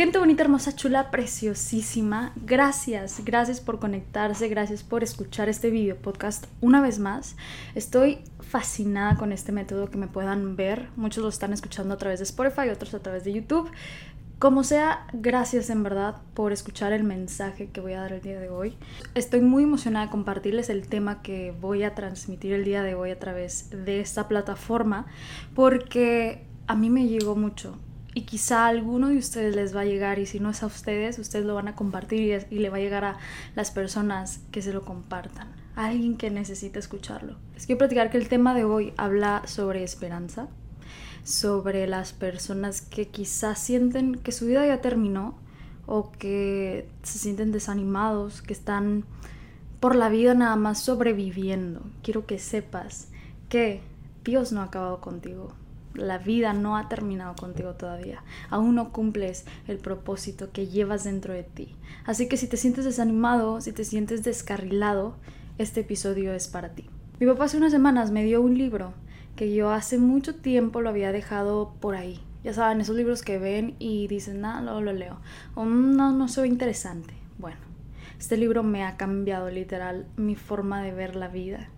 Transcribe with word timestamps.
Gente 0.00 0.18
bonita, 0.18 0.42
hermosa, 0.42 0.74
chula, 0.74 1.10
preciosísima. 1.10 2.32
Gracias, 2.46 3.22
gracias 3.22 3.60
por 3.60 3.78
conectarse, 3.78 4.48
gracias 4.48 4.82
por 4.82 5.02
escuchar 5.02 5.50
este 5.50 5.68
video 5.68 5.94
podcast 5.94 6.46
una 6.62 6.80
vez 6.80 6.98
más. 6.98 7.36
Estoy 7.74 8.20
fascinada 8.40 9.18
con 9.18 9.30
este 9.30 9.52
método 9.52 9.90
que 9.90 9.98
me 9.98 10.06
puedan 10.06 10.56
ver. 10.56 10.88
Muchos 10.96 11.22
lo 11.22 11.28
están 11.28 11.52
escuchando 11.52 11.92
a 11.92 11.98
través 11.98 12.18
de 12.18 12.22
Spotify, 12.22 12.70
otros 12.70 12.94
a 12.94 13.00
través 13.00 13.24
de 13.24 13.34
YouTube. 13.34 13.70
Como 14.38 14.64
sea, 14.64 15.06
gracias 15.12 15.68
en 15.68 15.82
verdad 15.82 16.16
por 16.32 16.54
escuchar 16.54 16.94
el 16.94 17.04
mensaje 17.04 17.68
que 17.68 17.82
voy 17.82 17.92
a 17.92 18.00
dar 18.00 18.14
el 18.14 18.22
día 18.22 18.40
de 18.40 18.48
hoy. 18.48 18.78
Estoy 19.14 19.42
muy 19.42 19.64
emocionada 19.64 20.06
de 20.06 20.10
compartirles 20.12 20.70
el 20.70 20.88
tema 20.88 21.20
que 21.20 21.52
voy 21.60 21.82
a 21.82 21.94
transmitir 21.94 22.54
el 22.54 22.64
día 22.64 22.82
de 22.82 22.94
hoy 22.94 23.10
a 23.10 23.18
través 23.18 23.68
de 23.68 24.00
esta 24.00 24.28
plataforma 24.28 25.04
porque 25.54 26.46
a 26.68 26.74
mí 26.74 26.88
me 26.88 27.06
llegó 27.06 27.36
mucho 27.36 27.76
y 28.14 28.22
quizá 28.22 28.66
alguno 28.66 29.08
de 29.08 29.18
ustedes 29.18 29.54
les 29.54 29.74
va 29.74 29.82
a 29.82 29.84
llegar 29.84 30.18
y 30.18 30.26
si 30.26 30.40
no 30.40 30.50
es 30.50 30.62
a 30.62 30.66
ustedes, 30.66 31.18
ustedes 31.18 31.44
lo 31.44 31.54
van 31.54 31.68
a 31.68 31.76
compartir 31.76 32.46
y, 32.50 32.58
le 32.58 32.70
va 32.70 32.78
a 32.78 32.80
llegar 32.80 33.04
a 33.04 33.18
las 33.54 33.70
personas 33.70 34.40
que 34.50 34.62
se 34.62 34.72
lo 34.72 34.84
compartan, 34.84 35.48
a 35.76 35.86
alguien 35.86 36.16
que 36.16 36.30
necesita 36.30 36.78
escucharlo. 36.78 37.36
Les 37.54 37.66
quiero 37.66 37.78
platicar 37.78 38.10
que 38.10 38.18
el 38.18 38.28
tema 38.28 38.54
de 38.54 38.64
hoy 38.64 38.92
habla 38.96 39.42
sobre 39.46 39.84
esperanza 39.84 40.48
sobre 41.24 41.86
las 41.86 42.12
personas 42.12 42.80
que 42.80 43.08
quizás 43.08 43.58
sienten 43.58 44.16
que 44.16 44.32
su 44.32 44.46
vida 44.46 44.66
ya 44.66 44.80
terminó 44.80 45.34
o 45.86 46.12
que 46.12 46.88
se 47.02 47.18
sienten 47.18 47.52
desanimados, 47.52 48.42
que 48.42 48.52
están 48.52 49.04
por 49.80 49.96
la 49.96 50.08
vida 50.08 50.34
nada 50.34 50.56
más 50.56 50.80
sobreviviendo. 50.80 51.82
Quiero 52.02 52.26
que 52.26 52.38
sepas 52.38 53.08
que 53.48 53.80
Dios 54.24 54.52
no 54.52 54.60
ha 54.60 54.64
acabado 54.64 55.00
contigo. 55.00 55.52
La 55.94 56.18
vida 56.18 56.52
no 56.52 56.76
ha 56.76 56.88
terminado 56.88 57.34
contigo 57.34 57.74
todavía. 57.74 58.22
Aún 58.48 58.74
no 58.74 58.92
cumples 58.92 59.44
el 59.66 59.78
propósito 59.78 60.50
que 60.52 60.68
llevas 60.68 61.04
dentro 61.04 61.34
de 61.34 61.42
ti. 61.42 61.74
Así 62.04 62.28
que 62.28 62.36
si 62.36 62.46
te 62.46 62.56
sientes 62.56 62.84
desanimado, 62.84 63.60
si 63.60 63.72
te 63.72 63.84
sientes 63.84 64.22
descarrilado, 64.22 65.16
este 65.58 65.80
episodio 65.80 66.32
es 66.32 66.48
para 66.48 66.70
ti. 66.70 66.88
Mi 67.18 67.26
papá 67.26 67.44
hace 67.44 67.56
unas 67.56 67.72
semanas 67.72 68.10
me 68.10 68.24
dio 68.24 68.40
un 68.40 68.56
libro 68.56 68.94
que 69.36 69.52
yo 69.54 69.70
hace 69.70 69.98
mucho 69.98 70.36
tiempo 70.36 70.80
lo 70.80 70.90
había 70.90 71.12
dejado 71.12 71.74
por 71.80 71.94
ahí. 71.94 72.20
Ya 72.44 72.54
saben, 72.54 72.80
esos 72.80 72.96
libros 72.96 73.22
que 73.22 73.38
ven 73.38 73.74
y 73.78 74.06
dicen, 74.06 74.40
nada, 74.40 74.62
luego 74.62 74.80
lo 74.80 74.92
leo. 74.92 75.18
O 75.54 75.64
mm, 75.64 75.96
no, 75.96 76.12
no 76.12 76.28
soy 76.28 76.48
interesante. 76.48 77.14
Bueno, 77.38 77.58
este 78.18 78.36
libro 78.36 78.62
me 78.62 78.84
ha 78.84 78.96
cambiado 78.96 79.50
literal 79.50 80.06
mi 80.16 80.36
forma 80.36 80.82
de 80.82 80.92
ver 80.92 81.16
la 81.16 81.28
vida, 81.28 81.68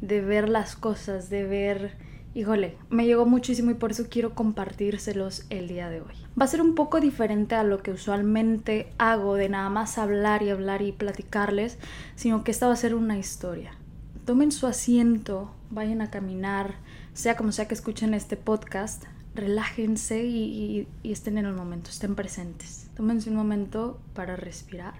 de 0.00 0.20
ver 0.20 0.48
las 0.48 0.76
cosas, 0.76 1.30
de 1.30 1.44
ver... 1.44 2.13
Híjole, 2.36 2.76
me 2.90 3.06
llegó 3.06 3.26
muchísimo 3.26 3.70
y 3.70 3.74
por 3.74 3.92
eso 3.92 4.06
quiero 4.10 4.34
compartírselos 4.34 5.46
el 5.50 5.68
día 5.68 5.88
de 5.88 6.00
hoy. 6.00 6.14
Va 6.38 6.46
a 6.46 6.48
ser 6.48 6.60
un 6.60 6.74
poco 6.74 6.98
diferente 6.98 7.54
a 7.54 7.62
lo 7.62 7.80
que 7.80 7.92
usualmente 7.92 8.92
hago 8.98 9.36
de 9.36 9.48
nada 9.48 9.68
más 9.68 9.98
hablar 9.98 10.42
y 10.42 10.50
hablar 10.50 10.82
y 10.82 10.90
platicarles, 10.90 11.78
sino 12.16 12.42
que 12.42 12.50
esta 12.50 12.66
va 12.66 12.72
a 12.72 12.76
ser 12.76 12.96
una 12.96 13.16
historia. 13.16 13.76
Tomen 14.24 14.50
su 14.50 14.66
asiento, 14.66 15.54
vayan 15.70 16.00
a 16.00 16.10
caminar, 16.10 16.74
sea 17.12 17.36
como 17.36 17.52
sea 17.52 17.68
que 17.68 17.74
escuchen 17.74 18.14
este 18.14 18.36
podcast, 18.36 19.04
relájense 19.36 20.24
y, 20.24 20.88
estén 21.04 21.38
en 21.38 21.46
el 21.46 21.54
momento, 21.54 21.90
estén 21.90 22.16
presentes. 22.16 22.90
Tómense 22.96 23.30
un 23.30 23.36
momento 23.36 24.00
para 24.12 24.34
respirar 24.34 24.94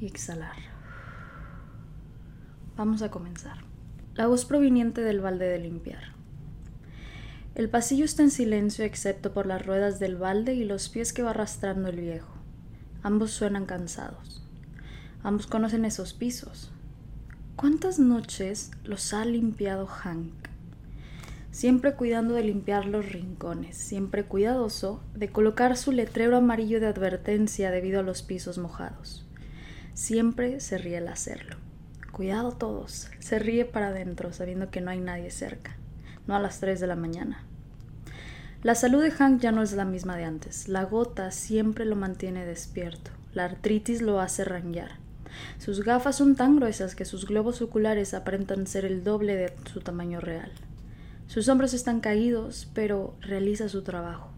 y 0.00 0.06
exhalar. 0.06 0.56
Vamos 2.76 3.02
a 3.02 3.12
comenzar. 3.12 3.73
La 4.14 4.26
voz 4.26 4.44
proveniente 4.44 5.00
del 5.00 5.20
balde 5.20 5.46
de 5.46 5.58
limpiar. 5.58 6.14
El 7.54 7.68
pasillo 7.68 8.04
está 8.04 8.22
en 8.22 8.30
silencio 8.30 8.84
excepto 8.84 9.32
por 9.32 9.46
las 9.46 9.64
ruedas 9.64 9.98
del 9.98 10.16
balde 10.16 10.54
y 10.54 10.64
los 10.64 10.88
pies 10.88 11.12
que 11.12 11.22
va 11.22 11.30
arrastrando 11.30 11.88
el 11.88 12.00
viejo. 12.00 12.34
Ambos 13.02 13.30
suenan 13.32 13.66
cansados. 13.66 14.42
Ambos 15.22 15.46
conocen 15.46 15.84
esos 15.84 16.14
pisos, 16.14 16.70
¿Cuántas 17.56 18.00
noches 18.00 18.72
los 18.82 19.14
ha 19.14 19.24
limpiado 19.24 19.86
Hank? 19.86 20.34
Siempre 21.52 21.94
cuidando 21.94 22.34
de 22.34 22.42
limpiar 22.42 22.84
los 22.84 23.08
rincones, 23.10 23.76
siempre 23.76 24.24
cuidadoso 24.24 25.04
de 25.14 25.30
colocar 25.30 25.76
su 25.76 25.92
letrero 25.92 26.36
amarillo 26.36 26.80
de 26.80 26.88
advertencia 26.88 27.70
debido 27.70 28.00
a 28.00 28.02
los 28.02 28.22
pisos 28.22 28.58
mojados. 28.58 29.24
Siempre 29.94 30.58
se 30.58 30.78
ríe 30.78 30.96
al 30.98 31.06
hacerlo. 31.06 31.63
Cuidado 32.14 32.52
todos, 32.52 33.10
se 33.18 33.40
ríe 33.40 33.64
para 33.64 33.88
adentro 33.88 34.32
sabiendo 34.32 34.70
que 34.70 34.80
no 34.80 34.92
hay 34.92 35.00
nadie 35.00 35.32
cerca, 35.32 35.76
no 36.28 36.36
a 36.36 36.38
las 36.38 36.60
3 36.60 36.78
de 36.78 36.86
la 36.86 36.94
mañana. 36.94 37.42
La 38.62 38.76
salud 38.76 39.02
de 39.02 39.10
Hank 39.10 39.40
ya 39.40 39.50
no 39.50 39.62
es 39.62 39.72
la 39.72 39.84
misma 39.84 40.16
de 40.16 40.22
antes. 40.22 40.68
La 40.68 40.84
gota 40.84 41.32
siempre 41.32 41.84
lo 41.84 41.96
mantiene 41.96 42.46
despierto. 42.46 43.10
La 43.32 43.46
artritis 43.46 44.00
lo 44.00 44.20
hace 44.20 44.44
ranguear. 44.44 44.92
Sus 45.58 45.82
gafas 45.82 46.14
son 46.14 46.36
tan 46.36 46.54
gruesas 46.54 46.94
que 46.94 47.04
sus 47.04 47.26
globos 47.26 47.60
oculares 47.60 48.14
aparentan 48.14 48.68
ser 48.68 48.84
el 48.84 49.02
doble 49.02 49.34
de 49.34 49.52
su 49.72 49.80
tamaño 49.80 50.20
real. 50.20 50.52
Sus 51.26 51.48
hombros 51.48 51.74
están 51.74 51.98
caídos, 51.98 52.70
pero 52.74 53.16
realiza 53.22 53.68
su 53.68 53.82
trabajo. 53.82 54.28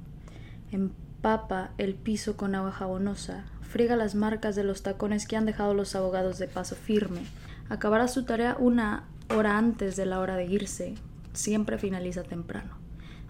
Empapa 0.72 1.72
el 1.76 1.94
piso 1.94 2.38
con 2.38 2.54
agua 2.54 2.72
jabonosa, 2.72 3.44
friega 3.60 3.96
las 3.96 4.14
marcas 4.14 4.56
de 4.56 4.64
los 4.64 4.82
tacones 4.82 5.26
que 5.26 5.36
han 5.36 5.44
dejado 5.44 5.74
los 5.74 5.94
abogados 5.94 6.38
de 6.38 6.48
paso 6.48 6.74
firme. 6.74 7.20
Acabará 7.68 8.08
su 8.08 8.24
tarea 8.24 8.56
una 8.58 9.08
hora 9.34 9.58
antes 9.58 9.96
de 9.96 10.06
la 10.06 10.20
hora 10.20 10.36
de 10.36 10.46
irse. 10.46 10.94
Siempre 11.32 11.78
finaliza 11.78 12.22
temprano. 12.22 12.76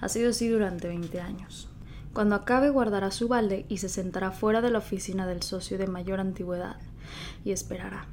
Ha 0.01 0.09
sido 0.09 0.31
así 0.31 0.49
durante 0.49 0.89
20 0.89 1.21
años. 1.21 1.71
Cuando 2.13 2.35
acabe 2.35 2.71
guardará 2.71 3.11
su 3.11 3.29
balde 3.29 3.67
y 3.69 3.79
se 3.79 3.89
sentará 3.89 4.31
fuera 4.31 4.61
de 4.61 4.71
la 4.71 4.79
oficina 4.79 5.27
del 5.27 5.43
socio 5.43 5.79
de 5.79 5.87
mayor 5.87 6.21
antigüedad 6.21 6.77
y 7.45 7.53
esperará. 7.53 8.07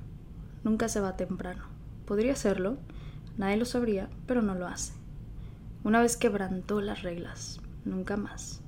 Nunca 0.64 0.88
se 0.90 1.00
va 1.00 1.16
temprano. 1.16 1.66
Podría 2.06 2.34
hacerlo, 2.34 2.78
nadie 3.38 3.58
lo 3.58 3.66
sabría, 3.66 4.10
pero 4.28 4.42
no 4.42 4.56
lo 4.56 4.68
hace. 4.68 4.94
Una 5.84 6.02
vez 6.02 6.18
quebrantó 6.18 6.82
las 6.82 7.02
reglas, 7.02 7.60
nunca 7.86 8.18
más. 8.18 8.62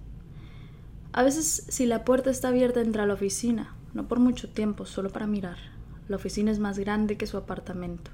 A 1.14 1.24
veces, 1.24 1.66
si 1.70 1.86
la 1.86 2.04
puerta 2.04 2.30
está 2.30 2.50
abierta, 2.50 2.82
entra 2.82 3.04
a 3.04 3.06
la 3.06 3.14
oficina, 3.14 3.74
no 3.94 4.08
por 4.08 4.20
mucho 4.20 4.50
tiempo, 4.50 4.86
solo 4.86 5.10
para 5.10 5.28
mirar. 5.28 5.75
La 6.08 6.18
oficina 6.18 6.52
es 6.52 6.60
más 6.60 6.78
grande 6.78 7.18
que 7.18 7.28
su 7.28 7.38
apartamento. 7.38 8.12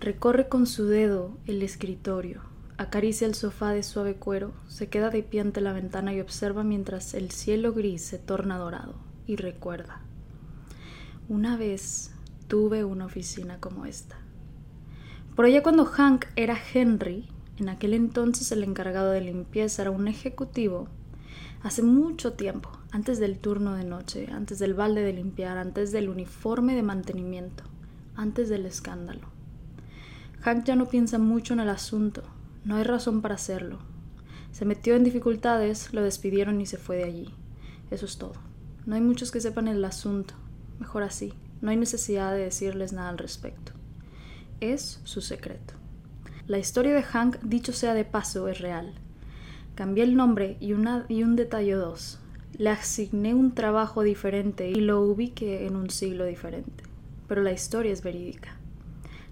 Recorre 0.00 0.48
con 0.48 0.66
su 0.66 0.86
dedo 0.86 1.36
el 1.46 1.62
escritorio, 1.62 2.40
acaricia 2.76 3.26
el 3.26 3.34
sofá 3.34 3.70
de 3.70 3.82
suave 3.82 4.16
cuero, 4.16 4.52
se 4.68 4.88
queda 4.88 5.10
de 5.10 5.22
pie 5.22 5.40
ante 5.40 5.60
la 5.60 5.72
ventana 5.72 6.12
y 6.12 6.20
observa 6.20 6.64
mientras 6.64 7.14
el 7.14 7.30
cielo 7.30 7.72
gris 7.72 8.02
se 8.02 8.18
torna 8.18 8.58
dorado, 8.58 8.94
y 9.26 9.36
recuerda. 9.36 10.00
Una 11.28 11.56
vez 11.56 12.12
tuve 12.48 12.84
una 12.84 13.06
oficina 13.06 13.58
como 13.60 13.86
esta. 13.86 14.16
Por 15.36 15.46
allá 15.46 15.62
cuando 15.62 15.84
Hank 15.84 16.26
era 16.36 16.58
Henry, 16.72 17.28
en 17.58 17.68
aquel 17.68 17.94
entonces 17.94 18.50
el 18.52 18.64
encargado 18.64 19.10
de 19.10 19.20
limpieza 19.20 19.82
era 19.82 19.90
un 19.90 20.08
ejecutivo, 20.08 20.88
hace 21.64 21.82
mucho 21.82 22.34
tiempo, 22.34 22.70
antes 22.92 23.18
del 23.18 23.38
turno 23.38 23.74
de 23.74 23.82
noche, 23.82 24.28
antes 24.30 24.60
del 24.60 24.74
balde 24.74 25.02
de 25.02 25.12
limpiar, 25.12 25.58
antes 25.58 25.90
del 25.90 26.08
uniforme 26.08 26.76
de 26.76 26.82
mantenimiento, 26.82 27.64
antes 28.14 28.48
del 28.48 28.66
escándalo. 28.66 29.26
Hank 30.42 30.64
ya 30.64 30.76
no 30.76 30.86
piensa 30.88 31.18
mucho 31.18 31.54
en 31.54 31.60
el 31.60 31.70
asunto, 31.70 32.22
no 32.64 32.76
hay 32.76 32.84
razón 32.84 33.22
para 33.22 33.34
hacerlo. 33.34 33.78
Se 34.52 34.64
metió 34.64 34.94
en 34.94 35.02
dificultades, 35.02 35.92
lo 35.92 36.02
despidieron 36.02 36.60
y 36.60 36.66
se 36.66 36.76
fue 36.76 36.96
de 36.98 37.04
allí. 37.04 37.34
Eso 37.90 38.06
es 38.06 38.18
todo. 38.18 38.34
No 38.86 38.94
hay 38.94 39.00
muchos 39.00 39.32
que 39.32 39.40
sepan 39.40 39.66
el 39.66 39.84
asunto, 39.84 40.34
Mejor 40.78 41.04
así, 41.04 41.32
no 41.60 41.70
hay 41.70 41.76
necesidad 41.76 42.32
de 42.32 42.44
decirles 42.44 42.92
nada 42.92 43.08
al 43.08 43.18
respecto. 43.18 43.72
Es 44.60 45.00
su 45.04 45.20
secreto. 45.20 45.74
La 46.46 46.58
historia 46.58 46.92
de 46.92 47.02
Hank, 47.02 47.38
dicho 47.42 47.72
sea 47.72 47.94
de 47.94 48.04
paso, 48.04 48.48
es 48.48 48.60
real. 48.60 48.94
Cambié 49.74 50.04
el 50.04 50.14
nombre 50.14 50.56
y, 50.60 50.72
un 50.72 51.36
detalle 51.36 51.74
dos. 51.74 52.20
Le 52.56 52.70
asigné 52.70 53.34
un 53.34 53.54
trabajo 53.54 54.02
diferente 54.02 54.70
y 54.70 54.76
lo 54.76 55.00
ubiqué 55.00 55.66
en 55.66 55.74
un 55.74 55.90
siglo 55.90 56.24
diferente. 56.26 56.84
Pero 57.26 57.42
la 57.42 57.50
historia 57.50 57.92
es 57.92 58.02
verídica. 58.02 58.56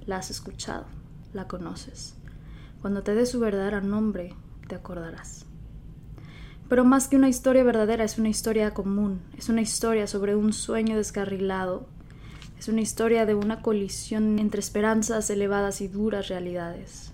La 0.05 0.17
has 0.17 0.31
escuchado, 0.31 0.87
la 1.33 1.47
conoces. 1.47 2.17
Cuando 2.81 3.05
te 3.05 3.15
dé 3.15 3.25
su 3.25 3.39
verdadero 3.39 3.83
nombre, 3.83 4.35
te 4.67 4.75
acordarás. 4.75 5.47
Pero 6.69 6.85
más 6.85 7.07
que 7.07 7.17
una 7.17 7.29
historia 7.29 7.63
verdadera, 7.63 8.03
es 8.03 8.19
una 8.19 8.31
historia 8.31 8.75
común, 8.75 9.21
es 9.39 9.49
una 9.49 9.61
historia 9.61 10.09
sobre 10.09 10.35
un 10.35 10.53
sueño 10.53 10.97
descarrilado, 10.97 11.87
es 12.59 12.67
una 12.67 12.81
historia 12.81 13.27
de 13.27 13.35
una 13.35 13.63
colisión 13.63 14.41
entre 14.41 14.59
esperanzas 14.59 15.31
elevadas 15.31 15.81
y 15.81 15.89
duras 15.89 16.29
realidades. 16.29 17.13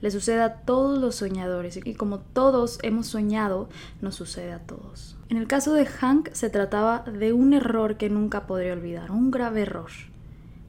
Le 0.00 0.10
sucede 0.10 0.40
a 0.42 0.54
todos 0.62 0.98
los 0.98 1.16
soñadores 1.16 1.78
y 1.84 1.94
como 1.94 2.20
todos 2.20 2.78
hemos 2.82 3.06
soñado, 3.08 3.68
nos 4.00 4.14
sucede 4.14 4.52
a 4.52 4.60
todos. 4.60 5.16
En 5.28 5.36
el 5.36 5.46
caso 5.46 5.74
de 5.74 5.86
Hank 5.86 6.32
se 6.32 6.50
trataba 6.50 7.00
de 7.00 7.32
un 7.32 7.52
error 7.52 7.96
que 7.96 8.08
nunca 8.08 8.46
podría 8.46 8.72
olvidar, 8.72 9.10
un 9.10 9.30
grave 9.30 9.62
error. 9.62 9.90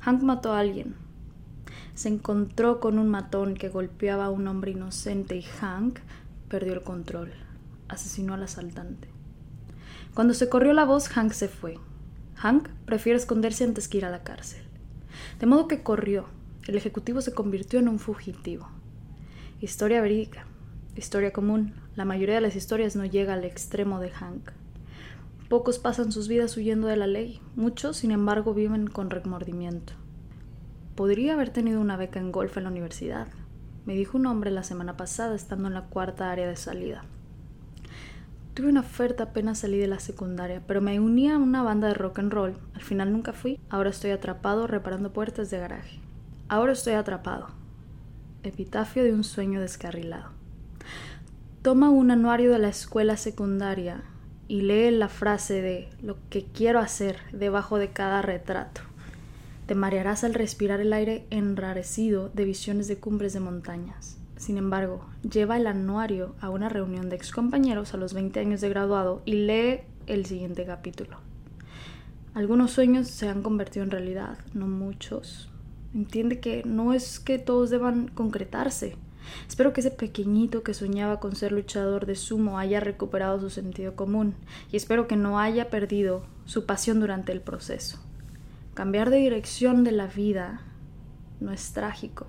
Hank 0.01 0.21
mató 0.21 0.53
a 0.53 0.59
alguien. 0.59 0.95
Se 1.95 2.09
encontró 2.09 2.79
con 2.79 2.99
un 2.99 3.09
matón 3.09 3.53
que 3.53 3.69
golpeaba 3.69 4.25
a 4.25 4.31
un 4.31 4.47
hombre 4.47 4.71
inocente 4.71 5.35
y 5.35 5.43
Hank 5.43 5.99
perdió 6.49 6.73
el 6.73 6.83
control 6.83 7.31
asesinó 7.91 8.33
al 8.33 8.43
asaltante. 8.43 9.09
Cuando 10.13 10.33
se 10.33 10.49
corrió 10.49 10.73
la 10.73 10.85
voz, 10.85 11.09
Hank 11.09 11.33
se 11.33 11.47
fue. 11.47 11.77
Hank 12.35 12.69
prefiere 12.85 13.17
esconderse 13.17 13.63
antes 13.63 13.87
que 13.87 13.97
ir 13.97 14.05
a 14.05 14.09
la 14.09 14.23
cárcel. 14.23 14.63
De 15.39 15.45
modo 15.45 15.67
que 15.67 15.83
corrió. 15.83 16.25
El 16.67 16.75
ejecutivo 16.75 17.21
se 17.21 17.33
convirtió 17.33 17.79
en 17.79 17.87
un 17.87 17.99
fugitivo. 17.99 18.69
Historia 19.61 20.01
verídica. 20.01 20.47
Historia 20.95 21.31
común. 21.31 21.75
La 21.95 22.03
mayoría 22.03 22.33
de 22.33 22.41
las 22.41 22.55
historias 22.55 22.95
no 22.95 23.05
llega 23.05 23.35
al 23.35 23.43
extremo 23.43 23.99
de 23.99 24.09
Hank. 24.09 24.49
Pocos 25.49 25.77
pasan 25.77 26.11
sus 26.11 26.27
vidas 26.27 26.57
huyendo 26.57 26.87
de 26.87 26.95
la 26.95 27.05
ley. 27.05 27.39
Muchos, 27.55 27.97
sin 27.97 28.09
embargo, 28.09 28.55
viven 28.55 28.87
con 28.87 29.11
remordimiento. 29.11 29.93
Podría 30.95 31.33
haber 31.33 31.51
tenido 31.51 31.79
una 31.79 31.95
beca 31.95 32.19
en 32.19 32.31
golf 32.31 32.57
en 32.57 32.63
la 32.63 32.71
universidad, 32.71 33.27
me 33.85 33.93
dijo 33.93 34.17
un 34.17 34.25
hombre 34.25 34.49
la 34.49 34.63
semana 34.63 34.97
pasada 34.97 35.35
estando 35.35 35.67
en 35.67 35.75
la 35.75 35.85
cuarta 35.85 36.31
área 36.31 36.47
de 36.47 36.55
salida. 36.55 37.03
Tuve 38.55 38.69
una 38.69 38.79
oferta 38.79 39.25
apenas 39.25 39.59
salí 39.59 39.77
de 39.77 39.87
la 39.87 39.99
secundaria, 39.99 40.63
pero 40.65 40.81
me 40.81 40.99
uní 40.99 41.29
a 41.29 41.37
una 41.37 41.61
banda 41.61 41.87
de 41.87 41.93
rock 41.93 42.17
and 42.17 42.33
roll. 42.33 42.57
Al 42.73 42.81
final 42.81 43.11
nunca 43.11 43.31
fui. 43.31 43.59
Ahora 43.69 43.91
estoy 43.91 44.09
atrapado 44.09 44.65
reparando 44.65 45.13
puertas 45.13 45.51
de 45.51 45.59
garaje. 45.59 45.99
Ahora 46.47 46.73
estoy 46.73 46.93
atrapado. 46.93 47.60
Epitafio 48.43 49.03
de 49.03 49.13
un 49.13 49.23
sueño 49.23 49.61
descarrilado. 49.61 50.29
Toma 51.61 51.91
un 51.91 52.09
anuario 52.09 52.51
de 52.51 52.57
la 52.57 52.69
escuela 52.69 53.15
secundaria 53.15 54.01
y 54.47 54.61
lee 54.61 54.89
la 54.89 55.09
frase 55.09 55.61
de 55.61 55.89
lo 56.01 56.17
que 56.31 56.45
quiero 56.45 56.79
hacer 56.79 57.17
debajo 57.33 57.77
de 57.77 57.89
cada 57.89 58.23
retrato. 58.23 58.81
Te 59.67 59.75
marearás 59.75 60.23
al 60.23 60.33
respirar 60.33 60.79
el 60.79 60.91
aire 60.91 61.27
enrarecido 61.29 62.29
de 62.29 62.45
visiones 62.45 62.87
de 62.87 62.97
cumbres 62.97 63.33
de 63.33 63.41
montañas. 63.41 64.17
Sin 64.37 64.57
embargo, 64.57 65.05
lleva 65.21 65.57
el 65.57 65.67
anuario 65.67 66.33
a 66.41 66.49
una 66.49 66.67
reunión 66.67 67.09
de 67.09 67.17
excompañeros 67.17 67.93
a 67.93 67.97
los 67.97 68.15
20 68.15 68.39
años 68.39 68.59
de 68.59 68.69
graduado 68.69 69.21
y 69.23 69.33
lee 69.33 69.81
el 70.07 70.25
siguiente 70.25 70.65
capítulo. 70.65 71.17
Algunos 72.33 72.71
sueños 72.71 73.07
se 73.07 73.29
han 73.29 73.43
convertido 73.43 73.83
en 73.83 73.91
realidad, 73.91 74.39
no 74.55 74.65
muchos. 74.65 75.50
Entiende 75.93 76.39
que 76.39 76.63
no 76.65 76.93
es 76.93 77.19
que 77.19 77.39
todos 77.39 77.69
deban 77.69 78.07
concretarse. 78.07 78.95
Espero 79.47 79.73
que 79.73 79.81
ese 79.81 79.91
pequeñito 79.91 80.63
que 80.63 80.73
soñaba 80.73 81.19
con 81.19 81.35
ser 81.35 81.51
luchador 81.51 82.05
de 82.05 82.15
sumo 82.15 82.57
haya 82.57 82.79
recuperado 82.79 83.39
su 83.39 83.49
sentido 83.49 83.95
común 83.95 84.35
y 84.71 84.77
espero 84.77 85.07
que 85.07 85.15
no 85.15 85.39
haya 85.39 85.69
perdido 85.69 86.23
su 86.45 86.65
pasión 86.65 86.99
durante 86.99 87.31
el 87.31 87.41
proceso. 87.41 87.99
Cambiar 88.73 89.09
de 89.09 89.17
dirección 89.17 89.83
de 89.83 89.91
la 89.91 90.07
vida 90.07 90.61
no 91.39 91.51
es 91.51 91.71
trágico 91.73 92.27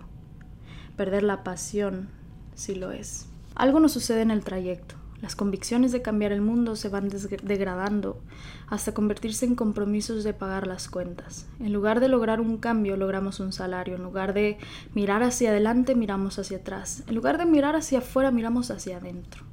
perder 0.97 1.23
la 1.23 1.43
pasión 1.43 2.09
si 2.55 2.75
lo 2.75 2.93
es. 2.93 3.27
Algo 3.55 3.81
nos 3.81 3.93
sucede 3.93 4.23
en 4.23 4.31
el 4.31 4.45
trayecto. 4.45 4.95
Las 5.23 5.37
convicciones 5.37 5.93
de 5.93 6.03
cambiar 6.03 6.33
el 6.33 6.41
mundo 6.41 6.75
se 6.75 6.89
van 6.89 7.09
degradando 7.09 8.21
hasta 8.67 8.93
convertirse 8.93 9.47
en 9.47 9.55
compromisos 9.55 10.25
de 10.25 10.35
pagar 10.35 10.67
las 10.67 10.89
cuentas. 10.89 11.47
En 11.61 11.73
lugar 11.73 12.01
de 12.01 12.09
lograr 12.09 12.41
un 12.41 12.59
cambio, 12.59 12.97
logramos 12.97 13.39
un 13.39 13.53
salario. 13.53 13.95
En 13.95 14.03
lugar 14.03 14.35
de 14.35 14.59
mirar 14.95 15.23
hacia 15.23 15.51
adelante, 15.51 15.95
miramos 15.95 16.41
hacia 16.41 16.59
atrás. 16.59 17.05
En 17.07 17.15
lugar 17.15 17.39
de 17.39 17.47
mirar 17.47 17.77
hacia 17.77 18.01
afuera, 18.01 18.33
miramos 18.33 18.73
hacia 18.73 18.97
adentro. 18.97 19.45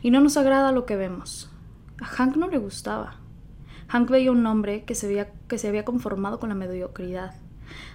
Y 0.00 0.12
no 0.12 0.20
nos 0.20 0.36
agrada 0.36 0.70
lo 0.70 0.86
que 0.86 0.94
vemos. 0.94 1.50
A 2.00 2.06
Hank 2.06 2.36
no 2.36 2.46
le 2.46 2.58
gustaba. 2.58 3.16
Hank 3.88 4.08
veía 4.10 4.30
un 4.30 4.46
hombre 4.46 4.84
que 4.84 4.94
se, 4.94 5.28
que 5.48 5.58
se 5.58 5.66
había 5.66 5.84
conformado 5.84 6.38
con 6.38 6.50
la 6.50 6.54
mediocridad 6.54 7.34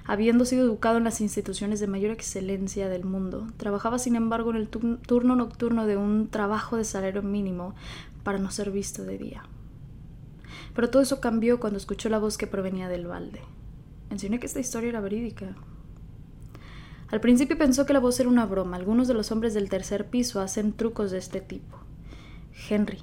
Habiendo 0.06 0.45
sido 0.45 0.66
educado 0.66 0.98
en 0.98 1.04
las 1.04 1.22
instituciones 1.22 1.80
de 1.80 1.88
mayor 1.88 2.12
excelencia 2.12 2.89
del 2.89 3.06
mundo, 3.06 3.48
trabajaba 3.57 4.00
sin 4.00 4.16
embargo 4.16 4.51
en 4.51 4.57
el 4.57 4.69
turno 4.69 5.36
nocturno 5.36 5.86
de 5.86 5.98
un 5.98 6.27
trabajo 6.30 6.77
de 6.77 6.83
salario 6.83 7.24
mínimo 7.24 7.75
para 8.24 8.38
no 8.38 8.51
ser 8.51 8.72
visto 8.72 9.04
de 9.04 9.18
día. 9.18 9.44
Pero 10.74 10.89
todo 10.89 11.01
eso 11.01 11.22
cambió 11.22 11.60
cuando 11.60 11.77
escuchó 11.77 12.10
la 12.10 12.19
voz 12.19 12.38
que 12.38 12.48
provenía 12.48 12.88
del 12.88 13.07
balde. 13.07 13.42
Mencioné 14.10 14.39
que 14.39 14.45
esta 14.45 14.60
historia 14.60 14.89
era 14.89 15.00
verídica. 15.00 15.56
Al 17.10 17.22
principio 17.22 17.57
pensó 17.57 17.86
que 17.86 17.94
la 17.94 18.00
voz 18.00 18.19
era 18.19 18.30
una 18.30 18.45
broma. 18.45 18.77
Algunos 18.77 19.07
de 19.07 19.13
los 19.13 19.31
hombres 19.31 19.54
del 19.54 19.69
tercer 19.69 20.07
piso 20.07 20.42
hacen 20.42 20.74
trucos 20.74 21.12
de 21.12 21.19
este 21.19 21.39
tipo. 21.39 21.77
Henry, 22.69 23.00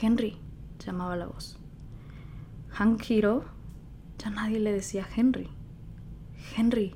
Henry, 0.00 0.38
llamaba 0.84 1.16
la 1.16 1.26
voz. 1.26 1.58
Hank 2.70 3.02
giró. 3.02 3.44
Ya 4.18 4.30
nadie 4.30 4.58
le 4.58 4.72
decía 4.72 5.06
Henry. 5.16 5.48
Henry, 6.56 6.94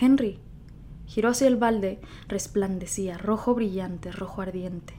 Henry. 0.00 0.38
Giró 1.06 1.30
hacia 1.30 1.48
el 1.48 1.56
balde, 1.56 2.00
resplandecía, 2.28 3.16
rojo 3.16 3.54
brillante, 3.54 4.12
rojo 4.12 4.42
ardiente. 4.42 4.94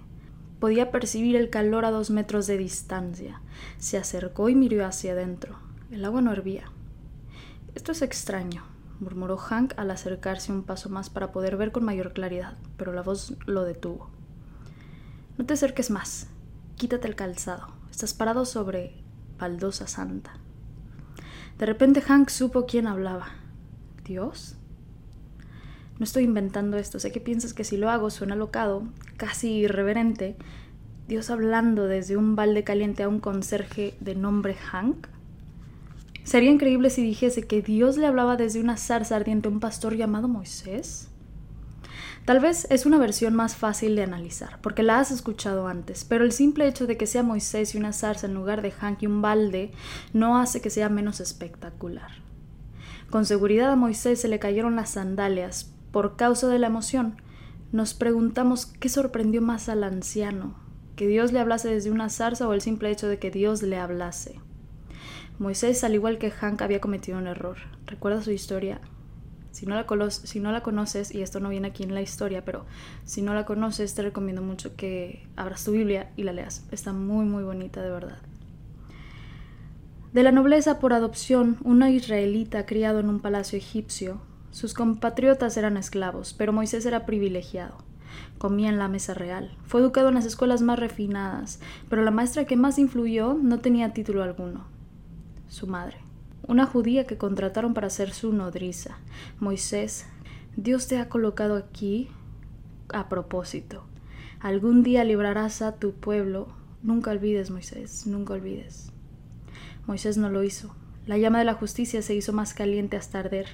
Podía 0.60 0.92
percibir 0.92 1.36
el 1.36 1.50
calor 1.50 1.86
a 1.86 1.92
dos 1.92 2.10
metros 2.10 2.48
de 2.48 2.58
distancia. 2.58 3.42
Se 3.78 3.98
acercó 3.98 4.50
y 4.50 4.56
miró 4.56 4.86
hacia 4.86 5.14
adentro. 5.14 5.58
El 5.92 6.04
agua 6.04 6.22
no 6.22 6.32
hervía. 6.32 6.72
Esto 7.76 7.92
es 7.92 8.02
extraño, 8.02 8.64
murmuró 9.00 9.38
Hank 9.38 9.74
al 9.78 9.92
acercarse 9.92 10.52
un 10.52 10.64
paso 10.64 10.90
más 10.90 11.10
para 11.10 11.32
poder 11.32 11.56
ver 11.58 11.72
con 11.72 11.86
mayor 11.86 12.14
claridad, 12.14 12.58
pero 12.78 12.92
la 12.92 13.04
voz 13.04 13.36
lo 13.46 13.64
detuvo. 13.64 14.10
No 15.38 15.46
te 15.46 15.54
acerques 15.54 15.90
más. 15.90 16.28
Quítate 16.76 17.08
el 17.08 17.16
calzado. 17.16 17.68
Estás 17.90 18.14
parado 18.14 18.46
sobre 18.46 19.02
baldosa 19.38 19.88
santa. 19.88 20.34
De 21.58 21.66
repente 21.66 22.02
Hank 22.02 22.30
supo 22.30 22.66
quién 22.66 22.88
hablaba. 22.88 23.28
Dios? 24.10 24.56
No 26.00 26.04
estoy 26.04 26.24
inventando 26.24 26.78
esto, 26.78 27.00
sé 27.00 27.12
que 27.12 27.22
piensas 27.22 27.54
que 27.54 27.64
si 27.64 27.78
lo 27.78 27.92
hago 27.92 28.10
suena 28.10 28.36
locado, 28.36 28.84
casi 29.18 29.50
irreverente. 29.52 30.36
Dios 31.08 31.30
hablando 31.30 31.86
desde 31.86 32.18
un 32.18 32.36
balde 32.36 32.64
caliente 32.64 33.04
a 33.04 33.08
un 33.08 33.20
conserje 33.20 33.94
de 34.00 34.16
nombre 34.16 34.56
Hank. 34.56 35.08
Sería 36.24 36.50
increíble 36.50 36.90
si 36.90 37.04
dijese 37.04 37.44
que 37.44 37.62
Dios 37.62 37.98
le 37.98 38.08
hablaba 38.08 38.36
desde 38.36 38.60
una 38.60 38.78
zarza 38.78 39.16
ardiente 39.16 39.48
a 39.48 39.52
un 39.52 39.60
pastor 39.60 39.96
llamado 39.96 40.28
Moisés. 40.28 41.10
Tal 42.26 42.40
vez 42.40 42.66
es 42.72 42.86
una 42.88 42.98
versión 42.98 43.36
más 43.36 43.56
fácil 43.56 43.96
de 43.96 44.04
analizar, 44.04 44.60
porque 44.62 44.84
la 44.84 45.00
has 45.00 45.12
escuchado 45.12 45.68
antes, 45.68 46.04
pero 46.04 46.24
el 46.24 46.32
simple 46.32 46.68
hecho 46.68 46.88
de 46.88 46.98
que 46.98 47.08
sea 47.08 47.24
Moisés 47.24 47.76
y 47.76 47.78
una 47.78 47.94
zarza 47.94 48.26
en 48.26 48.34
lugar 48.34 48.64
de 48.64 48.72
Hank 48.72 49.04
y 49.04 49.08
un 49.08 49.22
balde 49.22 49.72
no 50.14 50.40
hace 50.40 50.62
que 50.62 50.70
sea 50.70 50.90
menos 50.90 51.20
espectacular. 51.20 52.29
Con 53.10 53.26
seguridad 53.26 53.72
a 53.72 53.76
Moisés 53.76 54.22
se 54.22 54.28
le 54.28 54.38
cayeron 54.38 54.76
las 54.76 54.92
sandalias 54.92 55.74
por 55.92 56.16
causa 56.16 56.48
de 56.48 56.60
la 56.60 56.68
emoción. 56.68 57.20
Nos 57.72 57.96
preguntamos 57.96 58.68
qué 58.68 58.88
sorprendió 58.88 59.42
más 59.42 59.68
al 59.68 59.84
anciano, 59.84 60.56
que 60.96 61.08
Dios 61.08 61.32
le 61.32 61.40
hablase 61.40 61.70
desde 61.70 61.90
una 61.90 62.10
zarza 62.10 62.48
o 62.48 62.54
el 62.54 62.62
simple 62.62 62.92
hecho 62.92 63.08
de 63.08 63.18
que 63.18 63.32
Dios 63.32 63.64
le 63.64 63.78
hablase. 63.78 64.40
Moisés, 65.40 65.84
al 65.84 65.96
igual 65.96 66.20
que 66.20 66.30
Hank, 66.30 66.62
había 66.62 66.82
cometido 66.82 67.18
un 67.18 67.26
error. 67.26 67.58
¿Recuerda 67.88 68.22
su 68.22 68.30
historia? 68.30 68.80
Si 69.52 69.66
no, 69.66 69.74
la 69.74 70.12
si 70.12 70.40
no 70.40 70.52
la 70.52 70.62
conoces, 70.62 71.14
y 71.14 71.24
esto 71.24 71.40
no 71.40 71.50
viene 71.50 71.70
aquí 71.70 71.82
en 71.82 71.96
la 71.96 72.04
historia, 72.04 72.46
pero 72.46 72.68
si 73.06 73.24
no 73.24 73.34
la 73.34 73.46
conoces, 73.46 73.96
te 73.96 74.04
recomiendo 74.04 74.44
mucho 74.44 74.76
que 74.76 75.28
abras 75.36 75.64
tu 75.64 75.72
Biblia 75.72 76.12
y 76.16 76.24
la 76.24 76.34
leas. 76.34 76.68
Está 76.72 76.94
muy, 76.94 77.26
muy 77.26 77.44
bonita, 77.44 77.82
de 77.82 77.90
verdad. 77.90 78.20
De 80.12 80.24
la 80.24 80.32
nobleza 80.32 80.80
por 80.80 80.94
adopción, 80.94 81.58
una 81.64 81.92
israelita 81.92 82.66
criado 82.66 83.00
en 83.00 83.10
un 83.10 83.20
palacio 83.20 83.60
egipcio, 83.60 84.20
sus 84.50 84.74
compatriotas 84.74 85.56
eran 85.56 85.78
esclavos, 85.78 86.34
pero 86.34 86.52
Moisés 86.52 86.84
era 86.88 87.06
privilegiado. 87.06 87.78
Comía 88.40 88.70
en 88.70 88.80
la 88.80 88.88
mesa 88.88 89.14
real. 89.14 89.56
Fue 89.66 89.82
educado 89.82 90.10
en 90.10 90.16
las 90.16 90.26
escuelas 90.26 90.64
más 90.64 90.80
refinadas, 90.80 91.60
pero 91.90 92.02
la 92.02 92.10
maestra 92.10 92.46
que 92.46 92.56
más 92.56 92.80
influyó 92.80 93.36
no 93.36 93.60
tenía 93.60 93.94
título 93.94 94.24
alguno. 94.24 94.66
Su 95.48 95.68
madre. 95.68 95.98
Una 96.48 96.66
judía 96.66 97.06
que 97.06 97.18
contrataron 97.18 97.76
para 97.76 97.92
ser 97.92 98.12
su 98.12 98.34
nodriza. 98.34 98.98
Moisés, 99.40 100.08
Dios 100.56 100.88
te 100.88 100.98
ha 100.98 101.08
colocado 101.08 101.56
aquí 101.56 102.10
a 102.92 103.10
propósito. 103.10 103.84
Algún 104.40 104.82
día 104.82 105.04
librarás 105.04 105.62
a 105.62 105.76
tu 105.76 105.94
pueblo. 105.94 106.48
Nunca 106.82 107.12
olvides, 107.12 107.52
Moisés, 107.52 108.08
nunca 108.08 108.34
olvides. 108.34 108.92
Moisés 109.90 110.18
no 110.18 110.30
lo 110.30 110.44
hizo. 110.44 110.70
La 111.08 111.18
llama 111.18 111.40
de 111.40 111.46
la 111.46 111.56
justicia 111.56 112.04
se 112.04 112.14
hizo 112.14 112.32
más 112.32 112.54
caliente 112.54 112.96
hasta 112.96 113.18
arder. 113.18 113.48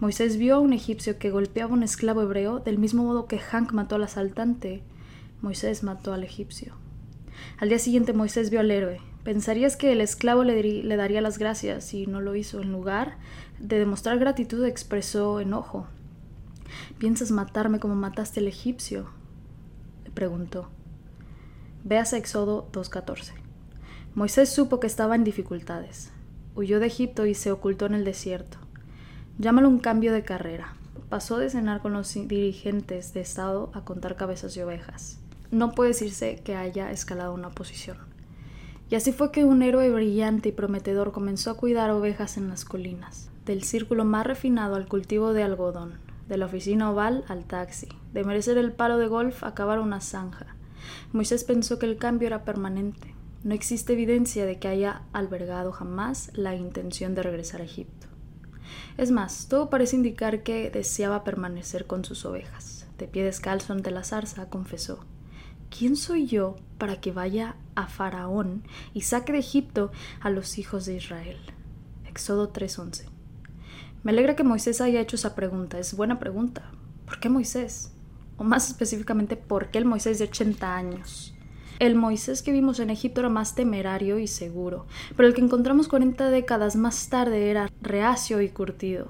Moisés 0.00 0.38
vio 0.38 0.54
a 0.54 0.58
un 0.58 0.72
egipcio 0.72 1.18
que 1.18 1.30
golpeaba 1.30 1.70
a 1.70 1.74
un 1.74 1.82
esclavo 1.82 2.22
hebreo 2.22 2.60
del 2.60 2.78
mismo 2.78 3.04
modo 3.04 3.26
que 3.26 3.38
Hank 3.38 3.72
mató 3.72 3.96
al 3.96 4.04
asaltante. 4.04 4.82
Moisés 5.42 5.82
mató 5.82 6.14
al 6.14 6.24
egipcio. 6.24 6.76
Al 7.58 7.68
día 7.68 7.78
siguiente 7.78 8.14
Moisés 8.14 8.48
vio 8.48 8.60
al 8.60 8.70
héroe. 8.70 9.02
Pensarías 9.22 9.76
que 9.76 9.92
el 9.92 10.00
esclavo 10.00 10.44
le, 10.44 10.96
daría 10.96 11.20
las 11.20 11.36
gracias 11.36 11.92
y 11.92 12.06
no 12.06 12.22
lo 12.22 12.36
hizo. 12.36 12.62
En 12.62 12.72
lugar 12.72 13.18
de 13.58 13.78
demostrar 13.78 14.18
gratitud 14.18 14.64
expresó 14.64 15.40
enojo. 15.40 15.88
¿Piensas 16.96 17.30
matarme 17.32 17.80
como 17.80 17.96
mataste 17.96 18.40
al 18.40 18.48
egipcio? 18.48 19.10
le 20.04 20.10
preguntó. 20.10 20.70
Veas 21.84 22.14
Éxodo 22.14 22.66
2.14. 22.72 23.41
Moisés 24.14 24.50
supo 24.50 24.78
que 24.78 24.86
estaba 24.86 25.14
en 25.14 25.24
dificultades. 25.24 26.12
Huyó 26.54 26.80
de 26.80 26.86
Egipto 26.86 27.24
y 27.24 27.34
se 27.34 27.50
ocultó 27.50 27.86
en 27.86 27.94
el 27.94 28.04
desierto. 28.04 28.58
Llámalo 29.38 29.70
un 29.70 29.78
cambio 29.78 30.12
de 30.12 30.22
carrera. 30.22 30.74
Pasó 31.08 31.38
de 31.38 31.48
cenar 31.48 31.80
con 31.80 31.94
los 31.94 32.12
dirigentes 32.12 33.14
de 33.14 33.22
Estado 33.22 33.70
a 33.72 33.86
contar 33.86 34.16
cabezas 34.16 34.54
de 34.54 34.64
ovejas. 34.64 35.18
no 35.50 35.72
puede 35.72 35.88
decirse 35.88 36.42
que 36.44 36.56
haya 36.56 36.90
escalado 36.90 37.32
una 37.32 37.48
posición. 37.48 37.96
Y 38.90 38.96
así 38.96 39.12
fue 39.12 39.32
que 39.32 39.46
un 39.46 39.62
héroe 39.62 39.90
brillante 39.90 40.50
y 40.50 40.52
prometedor 40.52 41.12
comenzó 41.12 41.50
a 41.50 41.56
cuidar 41.56 41.90
ovejas 41.90 42.36
en 42.36 42.50
las 42.50 42.66
colinas, 42.66 43.30
del 43.46 43.62
círculo 43.62 44.04
más 44.04 44.26
refinado 44.26 44.74
al 44.74 44.88
cultivo 44.88 45.32
de 45.32 45.42
algodón, 45.42 45.94
de 46.28 46.36
la 46.36 46.46
oficina 46.46 46.90
oval 46.90 47.24
al 47.28 47.46
taxi, 47.46 47.88
de 48.12 48.24
merecer 48.24 48.58
el 48.58 48.72
palo 48.72 48.98
de 48.98 49.06
golf 49.06 49.42
a 49.42 49.48
acabar 49.48 49.78
una 49.78 50.02
zanja. 50.02 50.54
Moisés 51.12 51.44
pensó 51.44 51.78
que 51.78 51.86
el 51.86 51.96
cambio 51.96 52.26
era 52.26 52.44
permanente. 52.44 53.14
No 53.44 53.54
existe 53.54 53.94
evidencia 53.94 54.46
de 54.46 54.60
que 54.60 54.68
haya 54.68 55.02
albergado 55.12 55.72
jamás 55.72 56.30
la 56.34 56.54
intención 56.54 57.16
de 57.16 57.24
regresar 57.24 57.60
a 57.60 57.64
Egipto. 57.64 58.06
Es 58.96 59.10
más, 59.10 59.48
todo 59.48 59.68
parece 59.68 59.96
indicar 59.96 60.44
que 60.44 60.70
deseaba 60.70 61.24
permanecer 61.24 61.86
con 61.86 62.04
sus 62.04 62.24
ovejas. 62.24 62.86
De 62.98 63.08
pie 63.08 63.24
descalzo 63.24 63.72
ante 63.72 63.90
la 63.90 64.04
zarza, 64.04 64.48
confesó, 64.48 65.04
¿quién 65.76 65.96
soy 65.96 66.26
yo 66.26 66.54
para 66.78 67.00
que 67.00 67.10
vaya 67.10 67.56
a 67.74 67.88
Faraón 67.88 68.62
y 68.94 69.02
saque 69.02 69.32
de 69.32 69.38
Egipto 69.38 69.90
a 70.20 70.30
los 70.30 70.58
hijos 70.58 70.84
de 70.84 70.96
Israel? 70.96 71.38
Éxodo 72.06 72.50
3:11. 72.50 73.06
Me 74.04 74.12
alegra 74.12 74.36
que 74.36 74.44
Moisés 74.44 74.80
haya 74.80 75.00
hecho 75.00 75.16
esa 75.16 75.34
pregunta, 75.34 75.80
es 75.80 75.96
buena 75.96 76.20
pregunta. 76.20 76.70
¿Por 77.06 77.18
qué 77.18 77.28
Moisés? 77.28 77.92
O 78.36 78.44
más 78.44 78.68
específicamente, 78.68 79.36
¿por 79.36 79.70
qué 79.70 79.78
el 79.78 79.84
Moisés 79.84 80.20
de 80.20 80.26
80 80.26 80.76
años? 80.76 81.34
El 81.82 81.96
Moisés 81.96 82.42
que 82.42 82.52
vimos 82.52 82.78
en 82.78 82.90
Egipto 82.90 83.22
era 83.22 83.28
más 83.28 83.56
temerario 83.56 84.20
y 84.20 84.28
seguro, 84.28 84.86
pero 85.16 85.26
el 85.26 85.34
que 85.34 85.40
encontramos 85.40 85.88
40 85.88 86.30
décadas 86.30 86.76
más 86.76 87.08
tarde 87.08 87.50
era 87.50 87.72
reacio 87.80 88.40
y 88.40 88.50
curtido. 88.50 89.08